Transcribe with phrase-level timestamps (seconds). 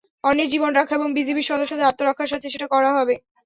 [0.23, 3.15] অন্যের জীবন রক্ষা এবং বিজিবির সদস্যদের আত্মরক্ষার স্বার্থে সেটা করা হবে।